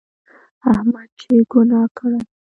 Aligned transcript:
احمد 0.71 1.09
چې 1.19 1.31
ګناه 1.51 1.87
کړي، 1.97 2.19